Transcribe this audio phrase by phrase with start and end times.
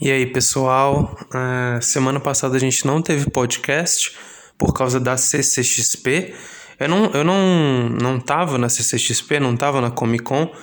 [0.00, 1.18] E aí, pessoal?
[1.24, 4.16] Uh, semana passada a gente não teve podcast
[4.56, 6.36] por causa da CCXP.
[6.78, 10.54] Eu não, eu não, não tava na CCXP, não tava na Comic Con.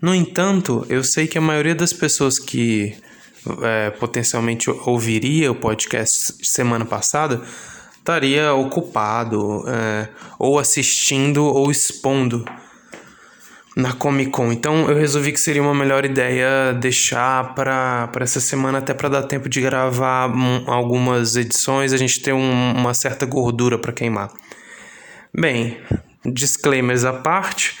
[0.00, 2.96] No entanto, eu sei que a maioria das pessoas que
[3.60, 7.42] é, potencialmente ouviria o podcast semana passada
[7.98, 10.08] estaria ocupado, é,
[10.38, 12.46] ou assistindo ou expondo
[13.76, 14.52] na Comic Con.
[14.52, 19.22] Então eu resolvi que seria uma melhor ideia deixar para essa semana, até para dar
[19.22, 20.30] tempo de gravar
[20.66, 24.30] algumas edições, a gente ter um, uma certa gordura para queimar.
[25.32, 25.78] Bem,
[26.24, 27.78] disclaimers à parte,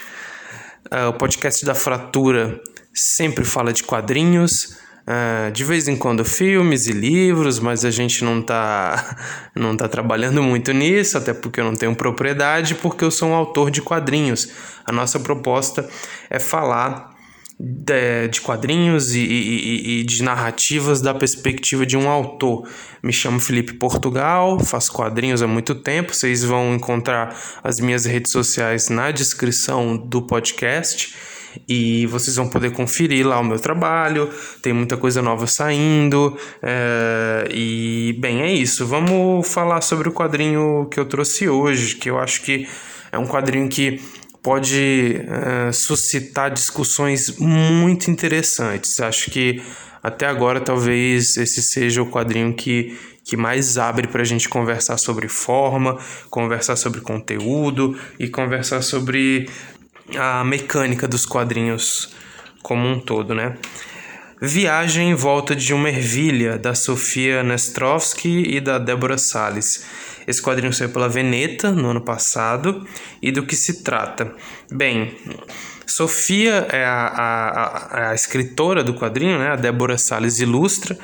[0.92, 2.60] uh, o podcast da Fratura
[2.94, 4.79] sempre fala de quadrinhos.
[5.10, 9.16] Uh, de vez em quando filmes e livros, mas a gente não tá,
[9.56, 13.34] não tá trabalhando muito nisso, até porque eu não tenho propriedade, porque eu sou um
[13.34, 14.48] autor de quadrinhos.
[14.86, 15.88] A nossa proposta
[16.28, 17.10] é falar
[17.58, 22.68] de, de quadrinhos e, e, e, de narrativas da perspectiva de um autor.
[23.02, 26.14] Me chamo Felipe Portugal, faço quadrinhos há muito tempo.
[26.14, 31.12] Vocês vão encontrar as minhas redes sociais na descrição do podcast
[31.68, 34.30] e vocês vão poder conferir lá o meu trabalho.
[34.62, 36.36] Tem muita coisa nova saindo.
[36.62, 38.86] É, e, bem, é isso.
[38.86, 42.68] Vamos falar sobre o quadrinho que eu trouxe hoje, que eu acho que
[43.12, 44.00] é um quadrinho que
[44.42, 49.00] pode é, suscitar discussões muito interessantes.
[49.00, 49.62] Acho que
[50.02, 54.96] até agora talvez esse seja o quadrinho que, que mais abre para a gente conversar
[54.96, 55.98] sobre forma,
[56.30, 59.48] conversar sobre conteúdo e conversar sobre
[60.18, 62.14] a mecânica dos quadrinhos
[62.62, 63.56] como um todo, né?
[64.42, 69.84] Viagem em volta de uma ervilha, da Sofia Nestrovsky e da Débora Salles.
[70.26, 72.86] Esse quadrinho saiu pela Veneta no ano passado.
[73.20, 74.34] E do que se trata?
[74.70, 75.14] Bem,
[75.86, 79.48] Sofia é a, a, a, escritora do quadrinho, né?
[79.48, 80.98] A Débora Salles ilustra.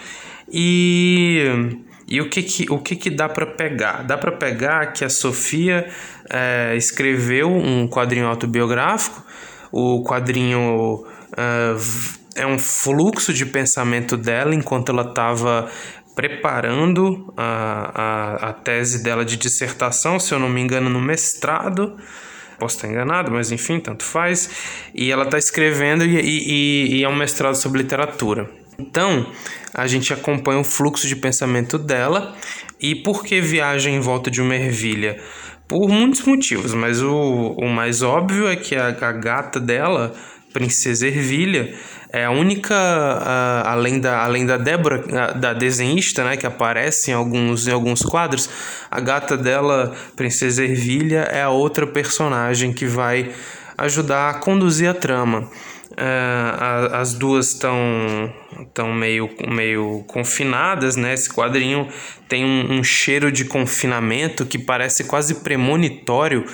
[0.50, 1.76] E
[2.08, 4.04] e o que que, o que, que dá para pegar?
[4.04, 5.88] Dá para pegar que a Sofia
[6.30, 9.24] é, escreveu um quadrinho autobiográfico,
[9.72, 11.04] o quadrinho
[11.36, 15.68] é, é um fluxo de pensamento dela enquanto ela estava
[16.14, 21.96] preparando a, a, a tese dela de dissertação, se eu não me engano, no mestrado.
[22.58, 24.48] Posso estar enganado, mas enfim, tanto faz.
[24.94, 28.48] E ela está escrevendo e, e, e é um mestrado sobre literatura.
[28.78, 29.30] Então,
[29.74, 32.34] a gente acompanha o fluxo de pensamento dela
[32.80, 35.20] e por que viaja em volta de uma ervilha?
[35.68, 40.14] Por muitos motivos, mas o, o mais óbvio é que a, a gata dela,
[40.52, 41.74] Princesa Ervilha,
[42.12, 47.14] é a única, uh, além, da, além da Débora, da desenhista, né, que aparece em
[47.14, 48.48] alguns, em alguns quadros,
[48.90, 53.32] a gata dela, Princesa Ervilha, é a outra personagem que vai
[53.76, 55.48] ajudar a conduzir a trama.
[55.92, 57.78] Uh, as duas estão
[58.74, 61.14] tão meio, meio confinadas, né?
[61.14, 61.88] Esse quadrinho
[62.28, 66.44] tem um, um cheiro de confinamento que parece quase premonitório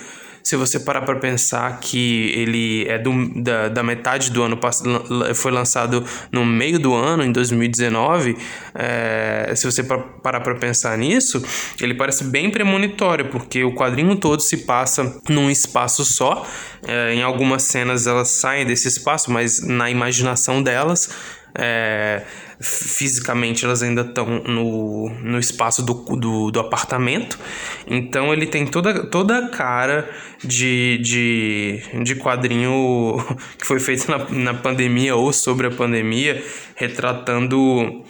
[0.43, 5.05] se você parar para pensar que ele é do, da, da metade do ano passado,
[5.35, 8.37] foi lançado no meio do ano, em 2019,
[8.75, 11.43] é, se você parar para pensar nisso,
[11.81, 16.47] ele parece bem premonitório, porque o quadrinho todo se passa num espaço só.
[16.87, 21.09] É, em algumas cenas elas saem desse espaço, mas na imaginação delas
[21.55, 22.23] é,
[22.62, 27.39] fisicamente elas ainda estão no, no espaço do, do, do, apartamento.
[27.87, 30.09] Então ele tem toda, toda a cara
[30.43, 33.17] de, de, de quadrinho
[33.59, 36.43] que foi feito na, na pandemia ou sobre a pandemia,
[36.77, 38.05] retratando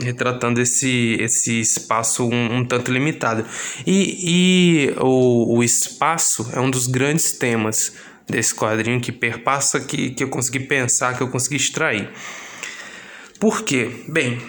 [0.00, 3.44] retratando esse, esse espaço um, um tanto limitado.
[3.86, 7.94] E, e o, o espaço é um dos grandes temas
[8.28, 12.10] desse quadrinho que perpassa, que, que eu consegui pensar, que eu consegui extrair.
[13.40, 14.04] Por quê?
[14.08, 14.40] Bem,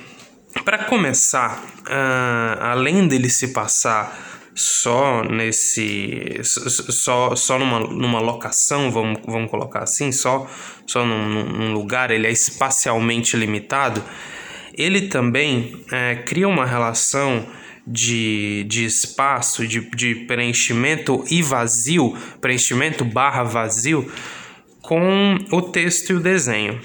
[0.63, 4.25] para começar, uh, além dele se passar
[4.55, 10.49] só nesse só, só numa, numa locação vamos, vamos colocar assim só
[10.87, 14.01] só num, num lugar ele é espacialmente limitado
[14.73, 17.45] ele também é, cria uma relação
[17.85, 24.09] de, de espaço de, de preenchimento e vazio preenchimento barra vazio
[24.81, 26.79] com o texto e o desenho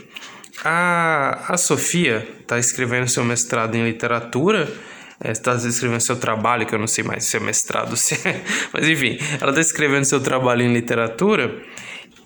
[0.65, 4.69] a, a Sofia está escrevendo seu mestrado em literatura,
[5.25, 8.43] está é, escrevendo seu trabalho, que eu não sei mais se é mestrado, se é,
[8.73, 11.63] mas enfim, ela está escrevendo seu trabalho em literatura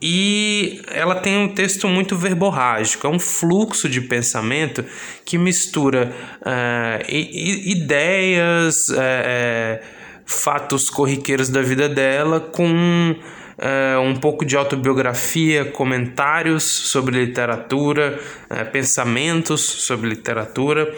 [0.01, 4.85] e ela tem um texto muito verborrágico, é um fluxo de pensamento
[5.25, 9.81] que mistura uh, ideias, uh,
[10.27, 13.17] fatos corriqueiros da vida dela com
[14.03, 18.19] um pouco de autobiografia, comentários sobre literatura,
[18.51, 20.95] é, pensamentos sobre literatura.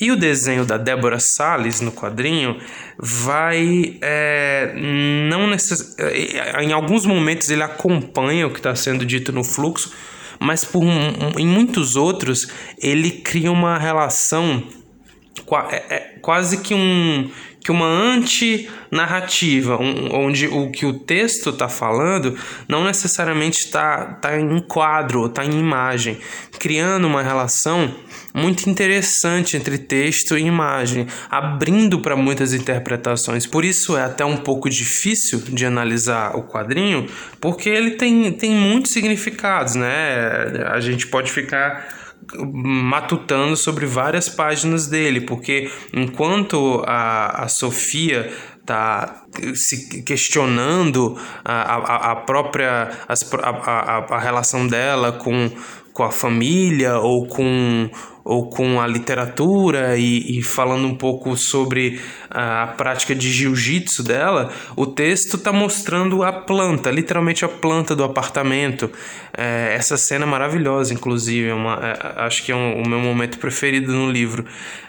[0.00, 2.58] E o desenho da Débora Salles no quadrinho
[2.98, 4.72] vai é,
[5.28, 5.94] não necess...
[6.58, 9.92] Em alguns momentos ele acompanha o que está sendo dito no fluxo,
[10.38, 10.82] mas por
[11.38, 12.48] em muitos outros
[12.82, 14.62] ele cria uma relação
[15.70, 17.30] é, é quase que um
[17.60, 22.36] que uma antinarrativa, um, onde o que o texto está falando
[22.66, 26.18] não necessariamente está tá em quadro, está em imagem,
[26.58, 27.94] criando uma relação
[28.32, 33.46] muito interessante entre texto e imagem, abrindo para muitas interpretações.
[33.46, 37.06] Por isso é até um pouco difícil de analisar o quadrinho,
[37.40, 40.64] porque ele tem, tem muitos significados, né?
[40.72, 41.99] A gente pode ficar
[42.38, 48.30] matutando sobre várias páginas dele, porque enquanto a, a Sofia
[48.60, 49.24] está
[49.54, 53.14] se questionando a, a, a própria a,
[53.48, 55.50] a, a relação dela com,
[55.92, 57.90] com a família ou com
[58.24, 62.00] ou com a literatura e, e falando um pouco sobre
[62.30, 67.94] a, a prática de jiu-jitsu dela, o texto está mostrando a planta, literalmente a planta
[67.96, 68.90] do apartamento.
[69.36, 72.98] É, essa cena é maravilhosa, inclusive, é uma, é, acho que é um, o meu
[72.98, 74.44] momento preferido no livro.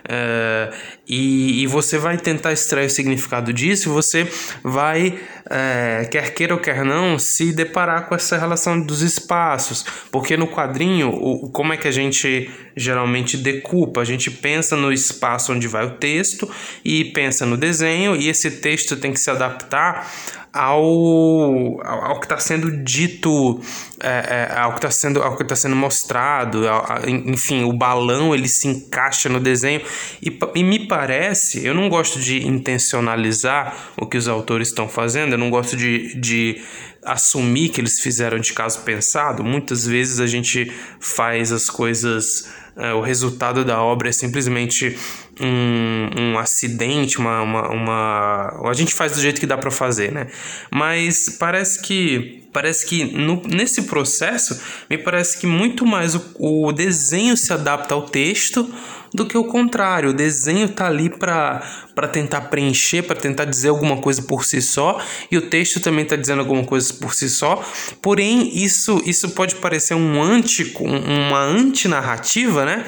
[0.08, 0.72] É,
[1.08, 4.28] e, e, você vai tentar extrair o significado disso você
[4.64, 5.20] vai,
[5.50, 9.86] é, quer queira ou quer não, se deparar com essa relação dos espaços.
[10.12, 14.02] Porque no quadrinho, o, como é que a gente geralmente decupa?
[14.02, 16.50] A gente pensa no espaço onde vai o texto
[16.84, 20.12] e pensa no desenho, e esse texto tem que se adaptar
[20.54, 23.62] ao, ao, que está sendo dito,
[24.02, 28.36] é, é, ao que está sendo, ao que tá sendo mostrado, ao, enfim, o balão
[28.36, 29.82] ele se encaixa no desenho
[30.22, 35.34] e, e me parece, eu não gosto de intencionalizar o que os autores estão fazendo,
[35.34, 36.62] eu não gosto de, de
[37.04, 39.44] assumir que eles fizeram de caso pensado.
[39.44, 44.98] Muitas vezes a gente faz as coisas, é, o resultado da obra é simplesmente
[45.40, 48.70] um, um acidente, uma, uma, uma.
[48.70, 50.28] A gente faz do jeito que dá para fazer, né?
[50.72, 52.41] Mas parece que.
[52.52, 54.60] Parece que no, nesse processo,
[54.90, 58.70] me parece que muito mais o, o desenho se adapta ao texto
[59.14, 60.10] do que o contrário.
[60.10, 65.00] O desenho tá ali para tentar preencher, para tentar dizer alguma coisa por si só,
[65.30, 67.64] e o texto também está dizendo alguma coisa por si só.
[68.02, 72.86] Porém, isso, isso pode parecer um anti, uma antinarrativa, né?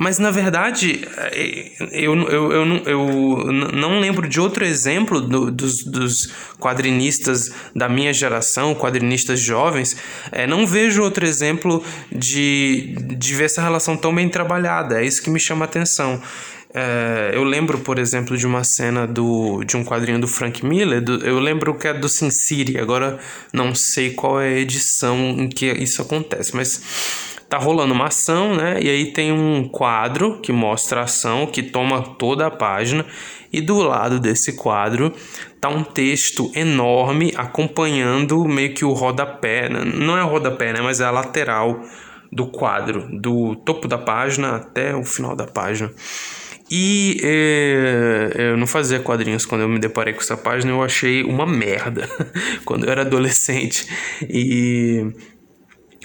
[0.00, 5.84] Mas na verdade, é, eu, eu, eu, eu não lembro de outro exemplo do, dos,
[5.84, 9.98] dos quadrinistas da minha geração, quadrinistas jovens,
[10.32, 15.02] é, não vejo outro exemplo de, de ver essa relação tão bem trabalhada.
[15.02, 16.18] É isso que me chama a atenção.
[16.72, 21.02] É, eu lembro, por exemplo, de uma cena do, de um quadrinho do Frank Miller.
[21.02, 22.78] Do, eu lembro que é do Sin City.
[22.78, 23.18] Agora
[23.52, 26.80] não sei qual é a edição em que isso acontece, mas
[27.50, 28.78] tá rolando uma ação, né?
[28.80, 33.04] E aí tem um quadro que mostra a ação, que toma toda a página,
[33.52, 35.12] e do lado desse quadro
[35.60, 39.82] tá um texto enorme acompanhando meio que o rodapé, né?
[39.84, 40.80] não é o rodapé, né?
[40.80, 41.82] Mas é a lateral
[42.30, 45.90] do quadro, do topo da página até o final da página.
[46.70, 51.24] E é, eu não fazia quadrinhos quando eu me deparei com essa página, eu achei
[51.24, 52.08] uma merda
[52.64, 53.88] quando eu era adolescente.
[54.22, 55.04] E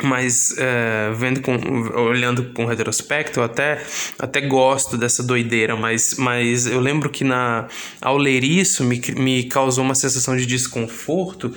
[0.03, 1.55] mas é, vendo com,
[1.97, 3.81] olhando com retrospecto, eu até,
[4.19, 7.67] até gosto dessa doideira, mas, mas eu lembro que na,
[8.01, 11.53] ao ler isso me, me causou uma sensação de desconforto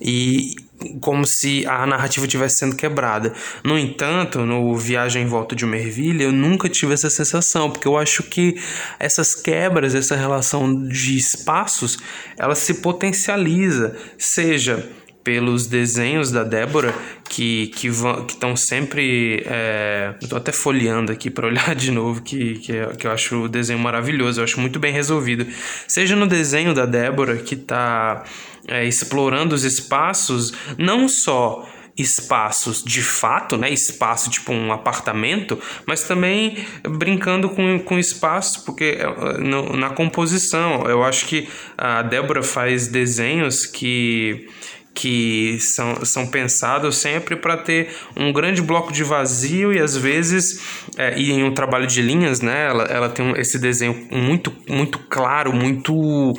[0.00, 0.56] e
[1.00, 3.32] como se a narrativa estivesse sendo quebrada.
[3.62, 7.86] No entanto, no Viagem em Volta de uma Ervilha, eu nunca tive essa sensação, porque
[7.86, 8.60] eu acho que
[8.98, 11.98] essas quebras, essa relação de espaços,
[12.36, 14.88] ela se potencializa, seja
[15.22, 16.94] pelos desenhos da Débora
[17.28, 22.22] que que vão que estão sempre é, estou até folheando aqui para olhar de novo
[22.22, 25.46] que, que, que eu acho o desenho maravilhoso eu acho muito bem resolvido
[25.86, 28.24] seja no desenho da Débora que está
[28.68, 33.70] é, explorando os espaços não só espaços de fato, né?
[33.70, 40.84] Espaço tipo um apartamento, mas também brincando com, com espaços, porque é, no, na composição
[40.86, 44.48] eu acho que a Débora faz desenhos que
[44.94, 50.62] que são, são pensados sempre para ter um grande bloco de vazio e às vezes
[50.98, 54.98] é, e em um trabalho de linhas né ela, ela tem esse desenho muito muito
[54.98, 56.34] claro muito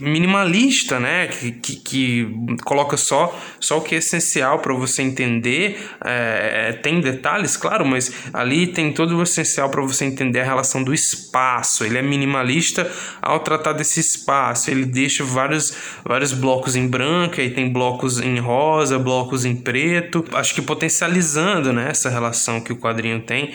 [0.00, 1.28] minimalista, né?
[1.28, 5.78] Que, que, que, coloca só, só o que é essencial para você entender.
[6.04, 10.44] É, é, tem detalhes, claro, mas ali tem todo o essencial para você entender a
[10.44, 11.84] relação do espaço.
[11.84, 12.90] Ele é minimalista
[13.20, 14.70] ao tratar desse espaço.
[14.70, 20.24] Ele deixa vários, vários blocos em branco, aí tem blocos em rosa, blocos em preto.
[20.32, 23.52] Acho que potencializando né, essa relação que o quadrinho tem.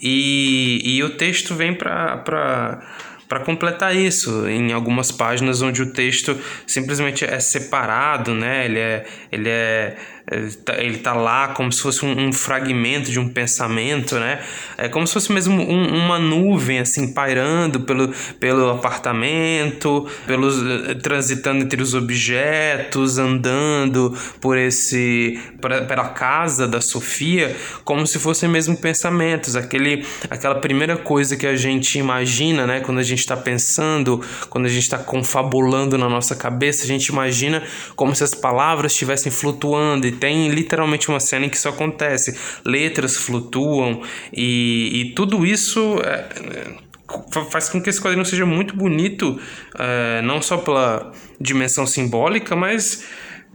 [0.00, 2.82] E, e o texto vem para
[3.28, 8.64] para completar isso, em algumas páginas onde o texto simplesmente é separado, né?
[8.64, 9.96] Ele é, ele é
[10.78, 14.40] ele tá lá como se fosse um, um, fragmento de um pensamento, né?
[14.76, 18.08] É como se fosse mesmo um, uma nuvem assim pairando pelo,
[18.40, 20.56] pelo apartamento, pelos
[21.00, 28.76] transitando entre os objetos, andando por esse pela casa da Sofia, como se fossem mesmo
[28.76, 32.80] pensamentos, aquele aquela primeira coisa que a gente imagina, né?
[32.80, 37.06] Quando a gente está pensando, quando a gente está confabulando na nossa cabeça, a gente
[37.06, 37.62] imagina
[37.94, 42.38] como se as palavras estivessem flutuando e tem literalmente uma cena em que isso acontece.
[42.64, 46.76] Letras flutuam e, e tudo isso é,
[47.50, 49.40] faz com que esse quadrinho seja muito bonito,
[49.78, 53.04] é, não só pela dimensão simbólica, mas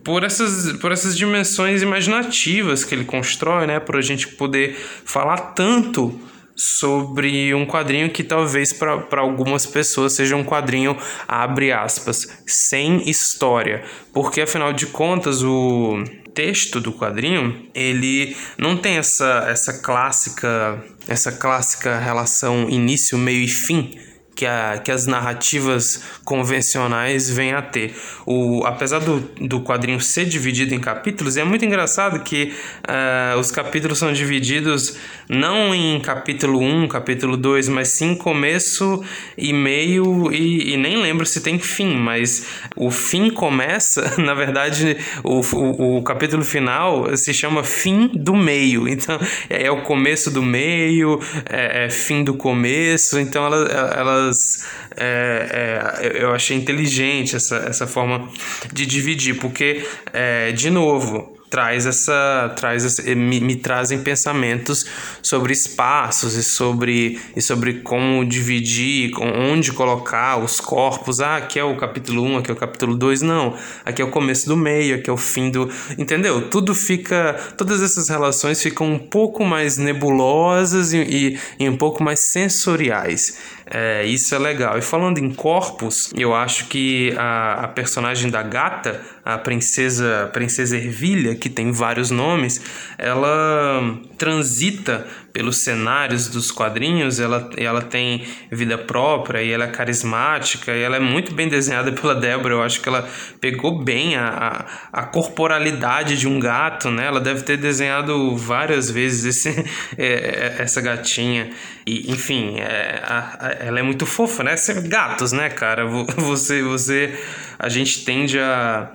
[0.03, 3.79] por essas, por essas dimensões imaginativas que ele constrói, né?
[3.79, 4.75] Por a gente poder
[5.05, 6.19] falar tanto
[6.55, 13.83] sobre um quadrinho que talvez para algumas pessoas seja um quadrinho, abre aspas, sem história.
[14.13, 16.03] Porque afinal de contas, o
[16.33, 23.47] texto do quadrinho, ele não tem essa, essa clássica essa clássica relação início, meio e
[23.47, 23.97] fim
[24.35, 27.95] que, a, que as narrativas convencionais vêm a ter.
[28.25, 32.53] O, apesar do, do quadrinho ser dividido em capítulos, é muito engraçado que
[32.87, 34.97] uh, os capítulos são divididos
[35.29, 39.03] não em capítulo 1, capítulo 2, mas sim começo
[39.37, 42.45] e meio, e, e nem lembro se tem fim, mas
[42.75, 48.87] o fim começa, na verdade, o, o, o capítulo final se chama fim do meio,
[48.87, 49.17] então
[49.49, 51.19] é, é o começo do meio,
[51.49, 54.65] é, é fim do começo, então ela, ela elas.
[54.95, 58.29] É, é, eu achei inteligente essa, essa forma
[58.71, 64.85] de dividir, porque, é, de novo, traz essa traz essa, me, me, trazem pensamentos
[65.21, 71.19] sobre espaços e sobre e sobre como dividir, onde colocar os corpos.
[71.19, 73.21] Ah, aqui é o capítulo 1, aqui é o capítulo 2.
[73.21, 76.49] Não, aqui é o começo do meio, aqui é o fim do, entendeu?
[76.49, 82.01] Tudo fica todas essas relações ficam um pouco mais nebulosas e, e, e um pouco
[82.01, 83.37] mais sensoriais.
[83.73, 84.77] É, isso é legal.
[84.77, 90.75] E falando em corpos, eu acho que a, a personagem da gata, a princesa, princesa
[90.75, 92.61] Ervilha, que tem vários nomes,
[92.97, 100.73] ela transita pelos cenários dos quadrinhos, ela, ela tem vida própria e ela é carismática
[100.75, 102.55] e ela é muito bem desenhada pela Débora.
[102.55, 103.07] Eu acho que ela
[103.39, 107.05] pegou bem a, a, a corporalidade de um gato, né?
[107.05, 109.65] Ela deve ter desenhado várias vezes esse,
[109.97, 111.49] é, é essa gatinha.
[111.91, 114.55] E, enfim, é, a, ela é muito fofa, né?
[114.85, 115.85] Gatos, né, cara?
[116.15, 117.13] Você, você,
[117.59, 118.93] a gente tende a,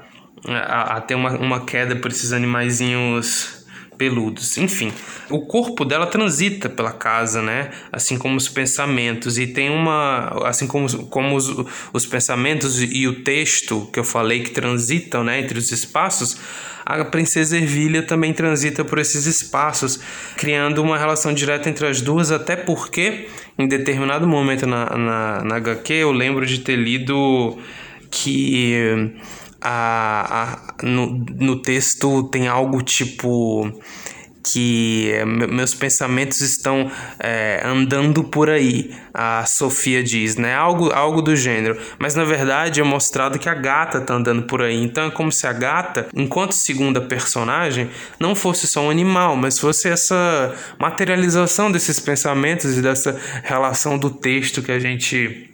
[0.48, 3.55] a, a ter uma, uma queda por esses animaizinhos
[3.96, 4.56] peludos.
[4.58, 4.92] Enfim,
[5.30, 7.70] o corpo dela transita pela casa, né?
[7.90, 11.52] Assim como os pensamentos e tem uma, assim como, como os,
[11.92, 16.38] os pensamentos e o texto que eu falei que transitam, né, entre os espaços,
[16.84, 19.98] a princesa Ervilha também transita por esses espaços,
[20.36, 23.26] criando uma relação direta entre as duas, até porque
[23.58, 27.58] em determinado momento na, na, na HQ eu lembro de ter lido
[28.08, 29.12] que
[29.68, 33.72] a, a, no, no texto tem algo tipo
[34.44, 35.10] que
[35.50, 40.54] meus pensamentos estão é, andando por aí, a Sofia diz, né?
[40.54, 41.76] Algo, algo do gênero.
[41.98, 44.80] Mas na verdade é mostrado que a gata está andando por aí.
[44.80, 49.58] Então é como se a gata, enquanto segunda personagem, não fosse só um animal, mas
[49.58, 55.45] fosse essa materialização desses pensamentos e dessa relação do texto que a gente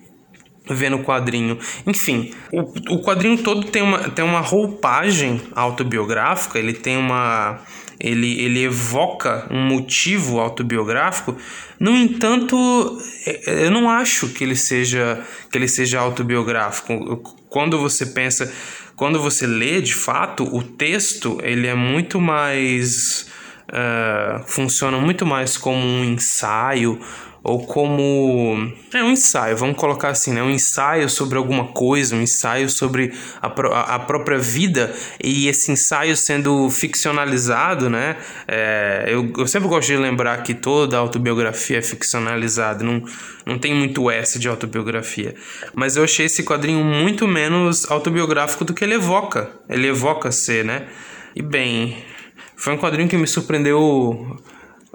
[0.73, 1.59] vê no quadrinho.
[1.87, 2.61] Enfim, o,
[2.95, 7.59] o quadrinho todo tem uma, tem uma roupagem autobiográfica, ele tem uma.
[8.00, 11.37] Ele, ele evoca um motivo autobiográfico.
[11.79, 17.23] No entanto, é, eu não acho que ele seja que ele seja autobiográfico.
[17.49, 18.52] Quando você pensa,
[18.97, 23.31] quando você lê de fato o texto, ele é muito mais
[23.73, 26.99] uh, funciona muito mais como um ensaio
[27.45, 30.43] ou como é um ensaio, vamos colocar assim, né?
[30.43, 36.17] Um ensaio sobre alguma coisa, um ensaio sobre a, a própria vida e esse ensaio
[36.17, 38.17] sendo ficcionalizado, né?
[38.47, 43.03] É, eu, eu sempre gosto de lembrar que toda autobiografia é ficcionalizada, não,
[43.45, 45.35] não tem muito S de autobiografia.
[45.75, 49.51] Mas eu achei esse quadrinho muito menos autobiográfico do que ele evoca.
[49.69, 50.87] Ele evoca ser, né?
[51.35, 52.05] E bem,
[52.55, 54.39] foi um quadrinho que me surpreendeu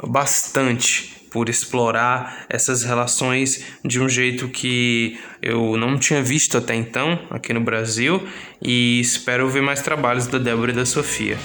[0.08, 7.20] bastante por explorar essas relações de um jeito que eu não tinha visto até então
[7.30, 8.26] aqui no Brasil
[8.62, 11.38] e espero ver mais trabalhos da Débora e da Sofia.